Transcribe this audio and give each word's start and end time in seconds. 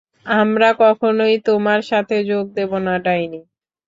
আমরা 0.25 0.69
কখনই 0.79 1.35
তোমার 1.45 1.79
সাথে 1.81 2.15
যোগ 2.23 2.45
দেব 2.53 2.71
না, 2.77 2.93
ডাইনি। 2.99 3.41